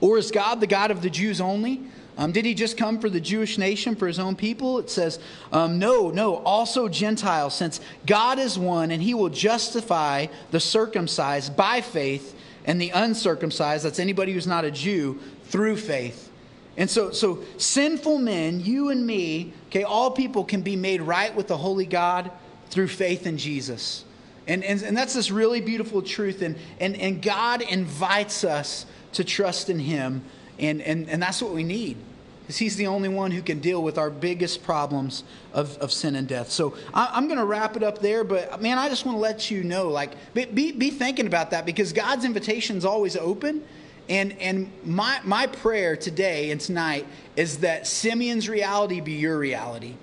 Or 0.00 0.18
is 0.18 0.30
God 0.30 0.60
the 0.60 0.66
God 0.66 0.90
of 0.90 1.02
the 1.02 1.10
Jews 1.10 1.40
only? 1.40 1.82
Um, 2.16 2.32
did 2.32 2.44
he 2.44 2.54
just 2.54 2.76
come 2.76 3.00
for 3.00 3.08
the 3.08 3.20
Jewish 3.20 3.56
nation, 3.56 3.96
for 3.96 4.06
his 4.06 4.18
own 4.18 4.36
people? 4.36 4.78
It 4.78 4.90
says, 4.90 5.18
um, 5.52 5.78
No, 5.78 6.10
no, 6.10 6.36
also 6.36 6.88
Gentiles, 6.88 7.54
since 7.54 7.80
God 8.06 8.38
is 8.38 8.58
one 8.58 8.90
and 8.90 9.02
he 9.02 9.14
will 9.14 9.30
justify 9.30 10.26
the 10.50 10.60
circumcised 10.60 11.56
by 11.56 11.80
faith 11.80 12.36
and 12.66 12.80
the 12.80 12.90
uncircumcised, 12.90 13.84
that's 13.84 13.98
anybody 13.98 14.32
who's 14.32 14.46
not 14.46 14.64
a 14.64 14.70
Jew, 14.70 15.18
through 15.50 15.76
faith. 15.76 16.30
And 16.76 16.88
so, 16.88 17.10
so 17.10 17.40
sinful 17.58 18.18
men, 18.18 18.60
you 18.60 18.88
and 18.88 19.06
me, 19.06 19.52
okay, 19.66 19.82
all 19.82 20.10
people 20.10 20.44
can 20.44 20.62
be 20.62 20.76
made 20.76 21.02
right 21.02 21.34
with 21.34 21.48
the 21.48 21.56
holy 21.56 21.84
God 21.84 22.30
through 22.70 22.88
faith 22.88 23.26
in 23.26 23.36
Jesus. 23.36 24.04
And, 24.46 24.64
and, 24.64 24.82
and 24.82 24.96
that's 24.96 25.14
this 25.14 25.30
really 25.30 25.60
beautiful 25.60 26.00
truth. 26.00 26.42
And, 26.42 26.56
and, 26.80 26.96
and 26.96 27.20
God 27.20 27.62
invites 27.62 28.44
us 28.44 28.86
to 29.12 29.24
trust 29.24 29.68
in 29.68 29.78
Him. 29.78 30.22
And, 30.58 30.80
and, 30.82 31.08
and 31.08 31.22
that's 31.22 31.42
what 31.42 31.52
we 31.52 31.64
need. 31.64 31.96
Because 32.42 32.56
He's 32.56 32.76
the 32.76 32.86
only 32.86 33.08
one 33.08 33.32
who 33.32 33.42
can 33.42 33.60
deal 33.60 33.82
with 33.82 33.98
our 33.98 34.10
biggest 34.10 34.62
problems 34.62 35.24
of, 35.52 35.76
of 35.78 35.92
sin 35.92 36.16
and 36.16 36.26
death. 36.26 36.50
So 36.50 36.74
I, 36.94 37.18
am 37.18 37.26
going 37.26 37.38
to 37.38 37.44
wrap 37.44 37.76
it 37.76 37.82
up 37.82 37.98
there. 37.98 38.24
But 38.24 38.62
man, 38.62 38.78
I 38.78 38.88
just 38.88 39.04
want 39.04 39.16
to 39.16 39.20
let 39.20 39.50
you 39.50 39.64
know 39.64 39.88
like, 39.88 40.12
be, 40.32 40.72
be 40.72 40.90
thinking 40.90 41.26
about 41.26 41.50
that 41.50 41.66
because 41.66 41.92
God's 41.92 42.24
invitation 42.24 42.76
is 42.76 42.84
always 42.84 43.16
open. 43.16 43.64
And, 44.10 44.32
and 44.40 44.70
my, 44.84 45.20
my 45.24 45.46
prayer 45.46 45.96
today 45.96 46.50
and 46.50 46.60
tonight 46.60 47.06
is 47.36 47.58
that 47.58 47.86
Simeon's 47.86 48.48
reality 48.48 49.00
be 49.00 49.12
your 49.12 49.38
reality. 49.38 49.94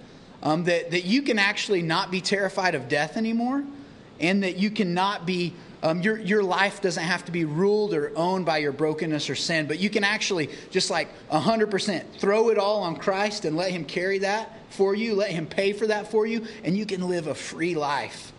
um, 0.44 0.64
that, 0.66 0.92
that 0.92 1.06
you 1.06 1.22
can 1.22 1.40
actually 1.40 1.82
not 1.82 2.12
be 2.12 2.22
terrified 2.22 2.76
of 2.76 2.88
death 2.88 3.18
anymore, 3.18 3.64
and 4.20 4.44
that 4.44 4.58
you 4.58 4.72
cannot 4.72 5.26
be, 5.26 5.54
um, 5.84 6.02
your, 6.02 6.18
your 6.18 6.44
life 6.44 6.82
doesn't 6.82 7.04
have 7.04 7.26
to 7.26 7.32
be 7.32 7.46
ruled 7.46 7.94
or 7.94 8.12
owned 8.16 8.46
by 8.46 8.58
your 8.58 8.72
brokenness 8.72 9.30
or 9.30 9.36
sin, 9.36 9.68
but 9.68 9.80
you 9.80 9.90
can 9.90 10.04
actually 10.04 10.50
just 10.72 10.90
like 10.90 11.08
100% 11.30 12.06
throw 12.18 12.50
it 12.50 12.58
all 12.58 12.84
on 12.84 12.96
Christ 12.96 13.46
and 13.46 13.56
let 13.58 13.72
Him 13.72 13.86
carry 13.86 14.20
that 14.20 14.54
for 14.70 14.96
you, 14.96 15.16
let 15.16 15.32
Him 15.32 15.48
pay 15.48 15.74
for 15.74 15.88
that 15.88 16.12
for 16.12 16.26
you, 16.26 16.46
and 16.64 16.78
you 16.78 16.86
can 16.86 17.08
live 17.08 17.28
a 17.28 17.36
free 17.36 17.76
life. 17.76 18.32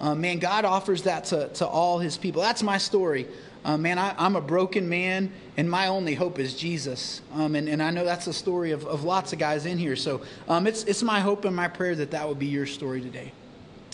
Uh, 0.00 0.14
man, 0.14 0.38
God 0.38 0.64
offers 0.64 1.02
that 1.02 1.26
to, 1.26 1.48
to 1.54 1.66
all 1.66 1.98
His 1.98 2.18
people. 2.18 2.42
That's 2.42 2.62
my 2.62 2.78
story. 2.78 3.26
Uh, 3.64 3.78
man, 3.78 3.98
I, 3.98 4.26
am 4.26 4.36
a 4.36 4.40
broken 4.40 4.88
man, 4.88 5.32
and 5.56 5.70
my 5.70 5.86
only 5.86 6.14
hope 6.14 6.38
is 6.38 6.54
Jesus. 6.54 7.22
Um, 7.32 7.54
and, 7.54 7.68
and 7.68 7.82
I 7.82 7.90
know 7.90 8.04
that's 8.04 8.26
the 8.26 8.32
story 8.32 8.72
of, 8.72 8.84
of 8.86 9.04
lots 9.04 9.32
of 9.32 9.38
guys 9.38 9.64
in 9.64 9.78
here. 9.78 9.96
So 9.96 10.20
um, 10.48 10.66
it's, 10.66 10.84
it's 10.84 11.02
my 11.02 11.20
hope 11.20 11.44
and 11.46 11.56
my 11.56 11.68
prayer 11.68 11.94
that 11.96 12.10
that 12.10 12.28
would 12.28 12.38
be 12.38 12.46
your 12.46 12.66
story 12.66 13.00
today. 13.00 13.32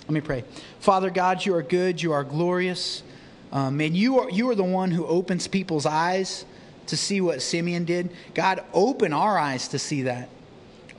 Let 0.02 0.10
me 0.10 0.20
pray. 0.20 0.44
Father 0.80 1.10
God, 1.10 1.46
you 1.46 1.54
are 1.54 1.62
good, 1.62 2.02
you 2.02 2.12
are 2.12 2.24
glorious. 2.24 3.04
Um, 3.52 3.76
man, 3.76 3.94
you 3.94 4.18
are, 4.20 4.30
you 4.30 4.50
are 4.50 4.56
the 4.56 4.64
one 4.64 4.90
who 4.90 5.06
opens 5.06 5.46
people's 5.46 5.86
eyes 5.86 6.44
to 6.86 6.96
see 6.96 7.20
what 7.20 7.40
Simeon 7.40 7.84
did. 7.84 8.10
God, 8.34 8.64
open 8.72 9.12
our 9.12 9.38
eyes 9.38 9.68
to 9.68 9.78
see 9.78 10.02
that 10.02 10.28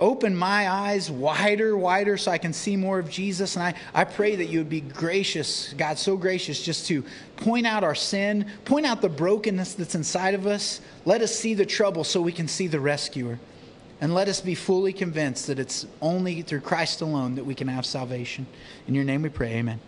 open 0.02 0.36
my 0.36 0.70
eyes 0.70 1.10
wider, 1.10 1.78
wider, 1.78 2.18
so 2.18 2.32
I 2.32 2.40
can 2.40 2.52
see 2.52 2.76
more 2.76 2.98
of 3.00 3.10
Jesus. 3.10 3.56
And 3.56 3.64
I, 3.64 3.76
I 3.94 4.04
pray 4.04 4.36
that 4.36 4.48
you 4.48 4.58
would 4.60 4.70
be 4.70 4.82
gracious, 4.82 5.74
God, 5.78 5.98
so 5.98 6.18
gracious, 6.18 6.62
just 6.62 6.88
to 6.88 7.06
point 7.38 7.68
out 7.68 7.84
our 7.84 7.96
sin, 7.96 8.48
point 8.66 8.88
out 8.88 9.02
the 9.02 9.10
brokenness 9.10 9.76
that's 9.76 9.96
inside 9.96 10.34
of 10.34 10.48
us. 10.48 10.82
Let 11.06 11.22
us 11.22 11.34
see 11.34 11.54
the 11.54 11.66
trouble 11.66 12.04
so 12.04 12.22
we 12.22 12.32
can 12.32 12.48
see 12.48 12.68
the 12.68 12.80
rescuer. 12.80 13.40
And 14.02 14.16
let 14.16 14.28
us 14.28 14.42
be 14.42 14.56
fully 14.56 14.94
convinced 14.94 15.46
that 15.48 15.60
it's 15.60 15.86
only 16.02 16.42
through 16.42 16.62
Christ 16.62 17.02
alone 17.02 17.36
that 17.36 17.46
we 17.46 17.54
can 17.54 17.68
have 17.68 17.86
salvation. 17.86 18.48
In 18.88 18.96
your 18.96 19.04
name 19.04 19.22
we 19.22 19.30
pray, 19.30 19.54
amen. 19.54 19.80